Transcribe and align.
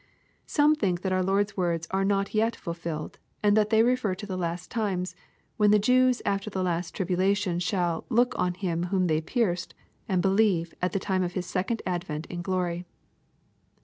Some 0.47 0.73
think 0.73 1.01
that 1.03 1.11
our 1.11 1.21
Lord's 1.21 1.55
words 1.55 1.87
are 1.91 2.03
not 2.03 2.33
yet 2.33 2.55
fulfilled, 2.55 3.19
and 3.43 3.55
that 3.55 3.69
they 3.69 3.83
refer 3.83 4.15
to 4.15 4.25
the 4.25 4.35
last 4.35 4.71
times, 4.71 5.15
when 5.57 5.69
the 5.69 5.77
Jews 5.77 6.23
after 6.25 6.49
their 6.49 6.63
last 6.63 6.95
tribula 6.95 7.37
tion 7.37 7.59
shall" 7.59 8.05
look 8.19 8.33
on 8.35 8.55
Him, 8.55 8.85
whom 8.85 9.05
they 9.05 9.21
pierced," 9.21 9.75
and 10.09 10.19
believe, 10.19 10.73
at 10.81 10.93
the 10.93 10.97
time 10.99 11.21
of 11.21 11.33
His 11.33 11.45
second 11.45 11.83
advent 11.85 12.25
in 12.31 12.41
glory. 12.41 12.83